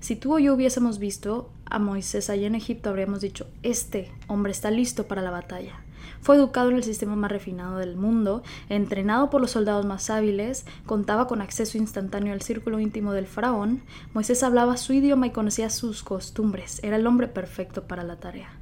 Si 0.00 0.16
tú 0.16 0.34
o 0.34 0.40
yo 0.40 0.52
hubiésemos 0.52 0.98
visto 0.98 1.48
a 1.64 1.78
Moisés 1.78 2.28
allá 2.28 2.48
en 2.48 2.56
Egipto, 2.56 2.90
habríamos 2.90 3.20
dicho, 3.20 3.46
este 3.62 4.10
hombre 4.26 4.50
está 4.50 4.72
listo 4.72 5.06
para 5.06 5.22
la 5.22 5.30
batalla. 5.30 5.74
Fue 6.20 6.34
educado 6.34 6.70
en 6.70 6.76
el 6.76 6.82
sistema 6.82 7.14
más 7.14 7.30
refinado 7.30 7.78
del 7.78 7.94
mundo, 7.94 8.42
entrenado 8.68 9.30
por 9.30 9.40
los 9.40 9.52
soldados 9.52 9.86
más 9.86 10.10
hábiles, 10.10 10.66
contaba 10.86 11.28
con 11.28 11.40
acceso 11.40 11.78
instantáneo 11.78 12.32
al 12.32 12.42
círculo 12.42 12.80
íntimo 12.80 13.12
del 13.12 13.28
faraón, 13.28 13.80
Moisés 14.12 14.42
hablaba 14.42 14.76
su 14.76 14.92
idioma 14.92 15.28
y 15.28 15.30
conocía 15.30 15.70
sus 15.70 16.02
costumbres, 16.02 16.80
era 16.82 16.96
el 16.96 17.06
hombre 17.06 17.28
perfecto 17.28 17.86
para 17.86 18.02
la 18.02 18.16
tarea. 18.16 18.58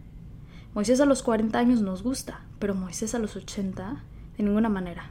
Moisés 0.73 1.01
a 1.01 1.05
los 1.05 1.25
40 1.25 1.59
años 1.59 1.81
nos 1.81 2.05
gusta, 2.05 2.43
pero 2.61 2.77
Moisés 2.77 3.17
a 3.17 3.19
los 3.19 3.35
80, 3.35 4.05
de 4.37 4.45
ninguna 4.45 4.69
manera. 4.69 5.11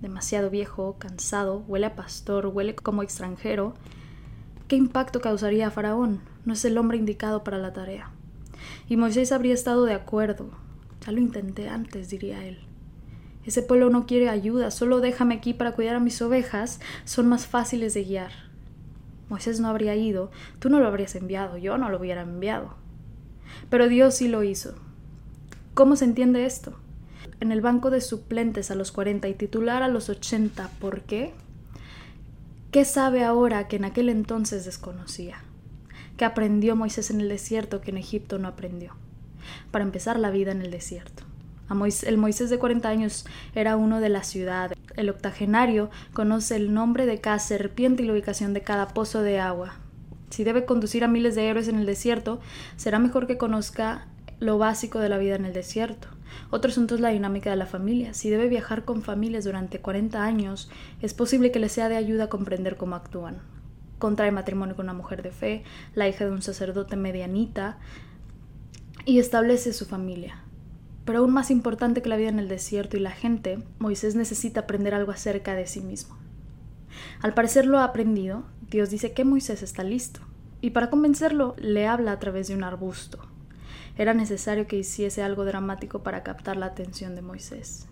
Demasiado 0.00 0.50
viejo, 0.50 0.98
cansado, 1.00 1.64
huele 1.66 1.86
a 1.86 1.96
pastor, 1.96 2.46
huele 2.46 2.76
como 2.76 3.02
extranjero. 3.02 3.74
¿Qué 4.68 4.76
impacto 4.76 5.20
causaría 5.20 5.66
a 5.66 5.70
Faraón? 5.72 6.20
No 6.44 6.52
es 6.52 6.64
el 6.64 6.78
hombre 6.78 6.96
indicado 6.96 7.42
para 7.42 7.58
la 7.58 7.72
tarea. 7.72 8.12
Y 8.88 8.96
Moisés 8.96 9.32
habría 9.32 9.52
estado 9.52 9.84
de 9.84 9.94
acuerdo. 9.94 10.50
Ya 11.04 11.10
lo 11.10 11.20
intenté 11.20 11.68
antes, 11.68 12.08
diría 12.08 12.46
él. 12.46 12.60
Ese 13.44 13.62
pueblo 13.62 13.90
no 13.90 14.06
quiere 14.06 14.28
ayuda, 14.28 14.70
solo 14.70 15.00
déjame 15.00 15.34
aquí 15.34 15.54
para 15.54 15.72
cuidar 15.72 15.96
a 15.96 16.00
mis 16.00 16.22
ovejas, 16.22 16.78
son 17.04 17.28
más 17.28 17.48
fáciles 17.48 17.94
de 17.94 18.04
guiar. 18.04 18.30
Moisés 19.28 19.58
no 19.58 19.66
habría 19.66 19.96
ido, 19.96 20.30
tú 20.60 20.70
no 20.70 20.78
lo 20.78 20.86
habrías 20.86 21.16
enviado, 21.16 21.56
yo 21.56 21.78
no 21.78 21.88
lo 21.88 21.98
hubiera 21.98 22.22
enviado. 22.22 22.74
Pero 23.70 23.88
Dios 23.88 24.14
sí 24.14 24.28
lo 24.28 24.44
hizo. 24.44 24.76
¿Cómo 25.80 25.96
se 25.96 26.04
entiende 26.04 26.44
esto? 26.44 26.74
En 27.40 27.52
el 27.52 27.62
banco 27.62 27.88
de 27.88 28.02
suplentes 28.02 28.70
a 28.70 28.74
los 28.74 28.92
40 28.92 29.28
y 29.28 29.32
titular 29.32 29.82
a 29.82 29.88
los 29.88 30.10
80. 30.10 30.68
¿Por 30.78 31.00
qué? 31.00 31.32
¿Qué 32.70 32.84
sabe 32.84 33.24
ahora 33.24 33.66
que 33.66 33.76
en 33.76 33.86
aquel 33.86 34.10
entonces 34.10 34.66
desconocía? 34.66 35.42
¿Qué 36.18 36.26
aprendió 36.26 36.76
Moisés 36.76 37.10
en 37.10 37.22
el 37.22 37.30
desierto 37.30 37.80
que 37.80 37.92
en 37.92 37.96
Egipto 37.96 38.38
no 38.38 38.48
aprendió? 38.48 38.92
Para 39.70 39.82
empezar 39.82 40.20
la 40.20 40.28
vida 40.30 40.52
en 40.52 40.60
el 40.60 40.70
desierto. 40.70 41.22
el 41.70 42.18
Moisés 42.18 42.50
de 42.50 42.58
40 42.58 42.86
años 42.86 43.24
era 43.54 43.78
uno 43.78 44.02
de 44.02 44.10
la 44.10 44.22
ciudad. 44.22 44.72
El 44.96 45.08
octogenario 45.08 45.88
conoce 46.12 46.56
el 46.56 46.74
nombre 46.74 47.06
de 47.06 47.22
cada 47.22 47.38
serpiente 47.38 48.02
y 48.02 48.06
la 48.06 48.12
ubicación 48.12 48.52
de 48.52 48.60
cada 48.60 48.88
pozo 48.88 49.22
de 49.22 49.40
agua. 49.40 49.76
Si 50.28 50.44
debe 50.44 50.66
conducir 50.66 51.04
a 51.04 51.08
miles 51.08 51.34
de 51.36 51.48
héroes 51.48 51.68
en 51.68 51.76
el 51.76 51.86
desierto, 51.86 52.38
será 52.76 52.98
mejor 52.98 53.26
que 53.26 53.38
conozca 53.38 54.09
lo 54.40 54.56
básico 54.56 54.98
de 54.98 55.10
la 55.10 55.18
vida 55.18 55.36
en 55.36 55.44
el 55.44 55.52
desierto. 55.52 56.08
Otro 56.50 56.70
asunto 56.70 56.94
es 56.94 57.00
la 57.00 57.10
dinámica 57.10 57.50
de 57.50 57.56
la 57.56 57.66
familia. 57.66 58.14
Si 58.14 58.30
debe 58.30 58.48
viajar 58.48 58.84
con 58.84 59.02
familias 59.02 59.44
durante 59.44 59.80
40 59.80 60.24
años, 60.24 60.70
es 61.02 61.14
posible 61.14 61.52
que 61.52 61.58
le 61.58 61.68
sea 61.68 61.88
de 61.88 61.96
ayuda 61.96 62.24
a 62.24 62.28
comprender 62.28 62.76
cómo 62.76 62.96
actúan. 62.96 63.38
Contrae 63.98 64.32
matrimonio 64.32 64.74
con 64.74 64.86
una 64.86 64.94
mujer 64.94 65.22
de 65.22 65.30
fe, 65.30 65.62
la 65.94 66.08
hija 66.08 66.24
de 66.24 66.30
un 66.30 66.40
sacerdote 66.40 66.96
medianita, 66.96 67.78
y 69.04 69.18
establece 69.18 69.74
su 69.74 69.84
familia. 69.84 70.42
Pero 71.04 71.18
aún 71.18 71.32
más 71.32 71.50
importante 71.50 72.00
que 72.00 72.08
la 72.08 72.16
vida 72.16 72.30
en 72.30 72.38
el 72.38 72.48
desierto 72.48 72.96
y 72.96 73.00
la 73.00 73.10
gente, 73.10 73.62
Moisés 73.78 74.14
necesita 74.14 74.60
aprender 74.60 74.94
algo 74.94 75.12
acerca 75.12 75.54
de 75.54 75.66
sí 75.66 75.80
mismo. 75.80 76.16
Al 77.20 77.34
parecer 77.34 77.66
lo 77.66 77.78
ha 77.78 77.84
aprendido, 77.84 78.44
Dios 78.70 78.88
dice 78.88 79.12
que 79.12 79.24
Moisés 79.24 79.62
está 79.62 79.82
listo, 79.82 80.20
y 80.62 80.70
para 80.70 80.88
convencerlo 80.88 81.54
le 81.58 81.86
habla 81.86 82.12
a 82.12 82.18
través 82.18 82.48
de 82.48 82.54
un 82.54 82.64
arbusto. 82.64 83.18
Era 84.00 84.14
necesario 84.14 84.66
que 84.66 84.78
hiciese 84.78 85.22
algo 85.22 85.44
dramático 85.44 86.02
para 86.02 86.22
captar 86.22 86.56
la 86.56 86.64
atención 86.64 87.14
de 87.14 87.20
Moisés. 87.20 87.86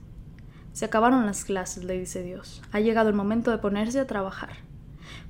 Se 0.72 0.86
acabaron 0.86 1.26
las 1.26 1.44
clases, 1.44 1.84
le 1.84 1.98
dice 1.98 2.22
Dios. 2.22 2.62
Ha 2.72 2.80
llegado 2.80 3.10
el 3.10 3.14
momento 3.14 3.50
de 3.50 3.58
ponerse 3.58 4.00
a 4.00 4.06
trabajar. 4.06 4.54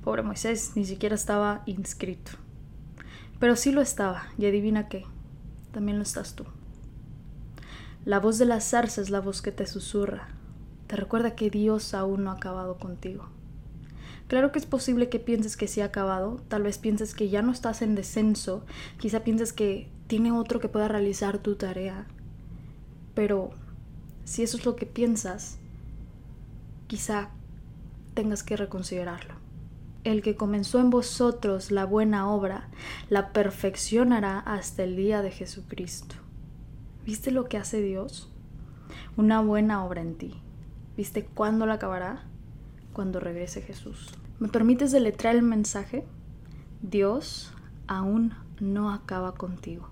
Pobre 0.05 0.23
Moisés, 0.23 0.71
ni 0.75 0.85
siquiera 0.85 1.15
estaba 1.15 1.63
inscrito. 1.65 2.31
Pero 3.41 3.57
sí 3.57 3.73
lo 3.73 3.81
estaba, 3.81 4.27
y 4.37 4.45
adivina 4.45 4.87
qué, 4.87 5.03
también 5.73 5.97
lo 5.97 6.03
estás 6.03 6.33
tú. 6.35 6.45
La 8.05 8.21
voz 8.21 8.37
de 8.37 8.45
la 8.45 8.61
zarza 8.61 9.01
es 9.01 9.09
la 9.09 9.19
voz 9.19 9.41
que 9.41 9.51
te 9.51 9.67
susurra, 9.67 10.29
te 10.87 10.95
recuerda 10.95 11.35
que 11.35 11.49
Dios 11.49 11.93
aún 11.93 12.23
no 12.23 12.31
ha 12.31 12.35
acabado 12.35 12.77
contigo. 12.77 13.27
Claro 14.29 14.53
que 14.53 14.59
es 14.59 14.65
posible 14.65 15.09
que 15.09 15.19
pienses 15.19 15.57
que 15.57 15.67
sí 15.67 15.81
ha 15.81 15.85
acabado, 15.85 16.41
tal 16.47 16.63
vez 16.63 16.77
pienses 16.77 17.13
que 17.13 17.27
ya 17.27 17.41
no 17.41 17.51
estás 17.51 17.81
en 17.81 17.95
descenso, 17.95 18.65
quizá 18.97 19.25
pienses 19.25 19.51
que 19.51 19.98
tiene 20.09 20.31
otro 20.31 20.59
que 20.59 20.67
pueda 20.67 20.87
realizar 20.87 21.37
tu 21.37 21.55
tarea. 21.55 22.07
Pero 23.13 23.51
si 24.25 24.41
eso 24.41 24.57
es 24.57 24.65
lo 24.65 24.75
que 24.75 24.87
piensas, 24.87 25.59
quizá 26.87 27.29
tengas 28.15 28.41
que 28.41 28.57
reconsiderarlo. 28.57 29.35
El 30.03 30.23
que 30.23 30.35
comenzó 30.35 30.79
en 30.79 30.89
vosotros 30.89 31.69
la 31.69 31.85
buena 31.85 32.27
obra, 32.27 32.69
la 33.07 33.31
perfeccionará 33.31 34.39
hasta 34.39 34.83
el 34.83 34.95
día 34.95 35.21
de 35.21 35.29
Jesucristo. 35.29 36.15
¿Viste 37.05 37.29
lo 37.29 37.47
que 37.47 37.57
hace 37.57 37.79
Dios? 37.79 38.31
Una 39.15 39.41
buena 39.41 39.85
obra 39.85 40.01
en 40.01 40.15
ti. 40.15 40.41
¿Viste 40.97 41.23
cuándo 41.23 41.67
la 41.67 41.75
acabará? 41.75 42.25
cuando 42.93 43.19
regrese 43.19 43.61
Jesús. 43.61 44.09
¿Me 44.39 44.47
permites 44.47 44.91
deletrear 44.91 45.35
el 45.35 45.43
mensaje? 45.43 46.03
Dios 46.81 47.53
aún 47.87 48.33
no 48.59 48.91
acaba 48.91 49.35
contigo. 49.35 49.89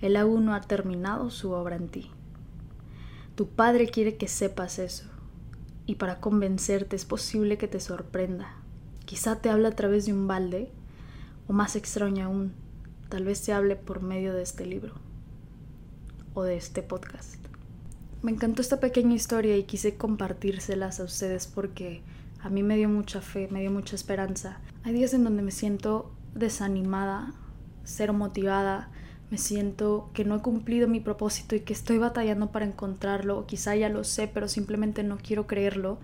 Él 0.00 0.16
aún 0.16 0.44
no 0.44 0.54
ha 0.54 0.60
terminado 0.60 1.30
su 1.30 1.52
obra 1.52 1.76
en 1.76 1.88
ti. 1.88 2.10
Tu 3.34 3.48
Padre 3.48 3.88
quiere 3.88 4.16
que 4.16 4.28
sepas 4.28 4.78
eso. 4.78 5.04
Y 5.86 5.96
para 5.96 6.20
convencerte 6.20 6.96
es 6.96 7.04
posible 7.04 7.58
que 7.58 7.68
te 7.68 7.80
sorprenda. 7.80 8.56
Quizá 9.04 9.40
te 9.40 9.50
hable 9.50 9.68
a 9.68 9.76
través 9.76 10.06
de 10.06 10.12
un 10.12 10.26
balde, 10.26 10.70
o 11.46 11.52
más 11.52 11.76
extraño 11.76 12.26
aún, 12.26 12.52
tal 13.08 13.24
vez 13.24 13.42
te 13.42 13.52
hable 13.52 13.76
por 13.76 14.02
medio 14.02 14.32
de 14.32 14.42
este 14.42 14.66
libro 14.66 14.94
o 16.32 16.42
de 16.42 16.56
este 16.56 16.82
podcast. 16.82 17.36
Me 18.22 18.32
encantó 18.32 18.62
esta 18.62 18.80
pequeña 18.80 19.14
historia 19.14 19.56
y 19.56 19.64
quise 19.64 19.96
compartírselas 19.96 21.00
a 21.00 21.04
ustedes 21.04 21.46
porque 21.46 22.02
a 22.40 22.48
mí 22.48 22.62
me 22.62 22.76
dio 22.76 22.88
mucha 22.88 23.20
fe, 23.20 23.48
me 23.50 23.60
dio 23.60 23.70
mucha 23.70 23.96
esperanza. 23.96 24.60
Hay 24.82 24.94
días 24.94 25.14
en 25.14 25.24
donde 25.24 25.42
me 25.42 25.50
siento 25.50 26.10
desanimada, 26.34 27.34
cero 27.84 28.12
motivada, 28.14 28.90
me 29.34 29.38
siento 29.38 30.10
que 30.14 30.24
no 30.24 30.36
he 30.36 30.42
cumplido 30.42 30.86
mi 30.86 31.00
propósito 31.00 31.56
y 31.56 31.60
que 31.60 31.72
estoy 31.72 31.98
batallando 31.98 32.52
para 32.52 32.66
encontrarlo, 32.66 33.46
quizá 33.46 33.74
ya 33.74 33.88
lo 33.88 34.04
sé, 34.04 34.30
pero 34.32 34.46
simplemente 34.46 35.02
no 35.02 35.16
quiero 35.16 35.48
creerlo. 35.48 35.98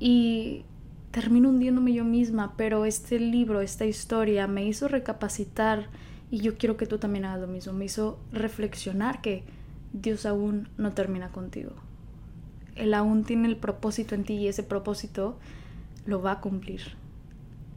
Y 0.00 0.64
termino 1.12 1.50
hundiéndome 1.50 1.92
yo 1.92 2.04
misma, 2.04 2.54
pero 2.56 2.86
este 2.86 3.20
libro, 3.20 3.60
esta 3.60 3.84
historia 3.84 4.48
me 4.48 4.64
hizo 4.64 4.88
recapacitar 4.88 5.86
y 6.28 6.38
yo 6.38 6.58
quiero 6.58 6.76
que 6.76 6.86
tú 6.86 6.98
también 6.98 7.24
hagas 7.24 7.42
lo 7.42 7.46
mismo, 7.46 7.72
me 7.72 7.84
hizo 7.84 8.18
reflexionar 8.32 9.20
que 9.20 9.44
Dios 9.92 10.26
aún 10.26 10.68
no 10.76 10.92
termina 10.92 11.28
contigo. 11.28 11.70
Él 12.74 12.94
aún 12.94 13.22
tiene 13.22 13.46
el 13.46 13.56
propósito 13.56 14.16
en 14.16 14.24
ti 14.24 14.34
y 14.34 14.48
ese 14.48 14.64
propósito 14.64 15.38
lo 16.04 16.20
va 16.20 16.32
a 16.32 16.40
cumplir. 16.40 16.96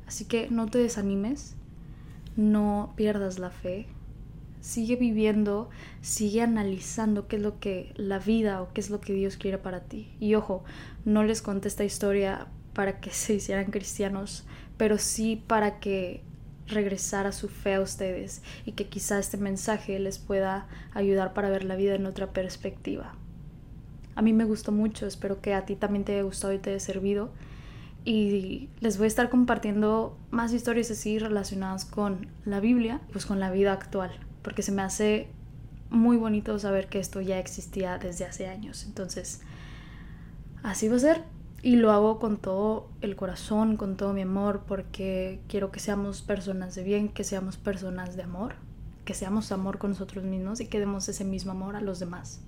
Así 0.08 0.26
que 0.26 0.50
no 0.50 0.66
te 0.66 0.80
desanimes, 0.80 1.56
no 2.36 2.94
pierdas 2.96 3.38
la 3.38 3.52
fe, 3.52 3.86
sigue 4.62 4.96
viviendo, 4.96 5.70
sigue 6.02 6.42
analizando 6.42 7.28
qué 7.28 7.38
es 7.38 7.42
lo 7.42 7.60
que 7.60 7.94
la 7.96 8.20
vida 8.20 8.62
o 8.62 8.74
qué 8.74 8.82
es 8.82 8.90
lo 8.90 9.00
que 9.00 9.14
Dios 9.14 9.38
quiere 9.38 9.58
para 9.58 9.82
ti. 9.82 10.12
Y 10.20 10.36
ojo, 10.36 10.64
no 11.06 11.24
les 11.24 11.42
conté 11.42 11.68
esta 11.68 11.86
historia 11.86 12.48
para 12.74 13.00
que 13.00 13.10
se 13.12 13.36
hicieran 13.36 13.72
cristianos, 13.72 14.46
pero 14.78 14.98
sí 14.98 15.42
para 15.48 15.80
que 15.80 16.22
regresar 16.68 17.28
a 17.28 17.32
su 17.32 17.48
fe 17.48 17.76
a 17.76 17.82
ustedes 17.82 18.42
y 18.66 18.74
que 18.74 18.88
quizá 18.88 19.20
este 19.20 19.38
mensaje 19.38 20.00
les 20.00 20.20
pueda 20.20 20.68
ayudar 20.94 21.34
para 21.34 21.50
ver 21.50 21.64
la 21.64 21.76
vida 21.76 21.96
en 21.96 22.06
otra 22.06 22.34
perspectiva. 22.34 23.16
A 24.16 24.22
mí 24.22 24.34
me 24.34 24.46
gustó 24.46 24.72
mucho, 24.72 25.06
espero 25.06 25.42
que 25.42 25.54
a 25.54 25.66
ti 25.66 25.76
también 25.76 26.04
te 26.04 26.14
haya 26.14 26.24
gustado 26.24 26.54
y 26.54 26.58
te 26.58 26.72
haya 26.72 26.80
servido. 26.80 27.30
Y 28.04 28.70
les 28.80 28.98
voy 28.98 29.06
a 29.06 29.08
estar 29.08 29.30
compartiendo 29.30 30.18
más 30.32 30.54
historias 30.54 30.90
así 30.92 31.20
relacionadas 31.20 31.86
con 31.86 32.28
la 32.46 32.60
Biblia, 32.60 33.02
pues 33.12 33.26
con 33.26 33.40
la 33.40 33.52
vida 33.52 33.74
actual, 33.74 34.12
porque 34.48 34.62
se 34.62 34.72
me 34.72 34.82
hace 34.82 35.28
muy 35.90 36.16
bonito 36.16 36.58
saber 36.58 36.88
que 36.88 37.02
esto 37.02 37.20
ya 37.20 37.38
existía 37.38 37.98
desde 37.98 38.24
hace 38.24 38.48
años. 38.48 38.86
Entonces, 38.86 39.42
así 40.64 40.88
va 40.88 40.96
a 40.96 41.00
ser 41.00 41.24
y 41.62 41.76
lo 41.76 41.92
hago 41.92 42.18
con 42.18 42.38
todo 42.38 42.88
el 43.02 43.18
corazón, 43.18 43.76
con 43.76 43.98
todo 43.98 44.14
mi 44.14 44.22
amor, 44.22 44.64
porque 44.66 45.42
quiero 45.50 45.70
que 45.70 45.82
seamos 45.82 46.22
personas 46.22 46.76
de 46.76 46.84
bien, 46.84 47.10
que 47.10 47.26
seamos 47.26 47.58
personas 47.58 48.16
de 48.16 48.24
amor, 48.24 48.56
que 49.04 49.14
seamos 49.14 49.52
amor 49.52 49.80
con 49.80 49.90
nosotros 49.90 50.24
mismos 50.24 50.62
y 50.62 50.68
que 50.68 50.80
demos 50.80 51.10
ese 51.10 51.26
mismo 51.26 51.52
amor 51.52 51.76
a 51.76 51.82
los 51.82 52.00
demás. 52.00 52.40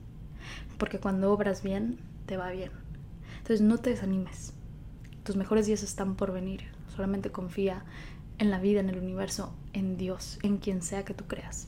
Porque 0.78 1.00
cuando 1.00 1.34
obras 1.34 1.64
bien, 1.64 2.00
te 2.28 2.38
va 2.38 2.50
bien. 2.52 2.72
Entonces 3.40 3.60
no 3.60 3.78
te 3.78 3.90
desanimes. 3.90 4.54
Tus 5.26 5.36
mejores 5.36 5.68
días 5.68 5.84
están 5.84 6.16
por 6.16 6.32
venir. 6.32 6.62
Solamente 6.96 7.30
confía 7.30 7.84
en 8.38 8.52
la 8.52 8.60
vida, 8.62 8.80
en 8.80 8.88
el 8.88 9.00
universo, 9.00 9.54
en 9.74 9.98
Dios, 9.98 10.40
en 10.44 10.60
quien 10.60 10.82
sea 10.82 11.04
que 11.04 11.14
tú 11.14 11.26
creas. 11.26 11.68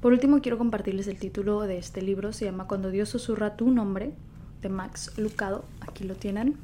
Por 0.00 0.12
último, 0.12 0.40
quiero 0.40 0.58
compartirles 0.58 1.06
el 1.08 1.18
título 1.18 1.62
de 1.62 1.78
este 1.78 2.02
libro. 2.02 2.32
Se 2.32 2.44
llama 2.44 2.66
Cuando 2.66 2.90
Dios 2.90 3.08
susurra 3.08 3.56
tu 3.56 3.70
nombre 3.70 4.12
de 4.62 4.68
Max 4.68 5.12
Lucado. 5.16 5.64
Aquí 5.80 6.04
lo 6.04 6.14
tienen. 6.14 6.56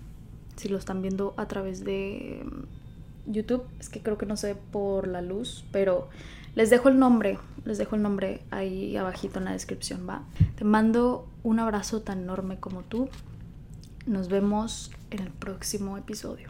Si 0.56 0.68
lo 0.68 0.78
están 0.78 1.02
viendo 1.02 1.34
a 1.36 1.46
través 1.46 1.84
de 1.84 2.44
mm, 2.44 3.32
YouTube, 3.32 3.64
es 3.80 3.88
que 3.88 4.00
creo 4.00 4.18
que 4.18 4.26
no 4.26 4.36
sé 4.36 4.54
por 4.54 5.08
la 5.08 5.22
luz, 5.22 5.64
pero 5.72 6.08
les 6.54 6.68
dejo 6.68 6.88
el 6.88 6.98
nombre, 6.98 7.38
les 7.64 7.78
dejo 7.78 7.96
el 7.96 8.02
nombre 8.02 8.42
ahí 8.50 8.96
abajito 8.96 9.38
en 9.38 9.46
la 9.46 9.52
descripción, 9.52 10.06
¿va? 10.08 10.22
Te 10.56 10.64
mando 10.64 11.26
un 11.42 11.58
abrazo 11.58 12.02
tan 12.02 12.20
enorme 12.20 12.58
como 12.58 12.82
tú. 12.82 13.08
Nos 14.06 14.28
vemos 14.28 14.90
en 15.10 15.20
el 15.20 15.30
próximo 15.30 15.96
episodio. 15.96 16.48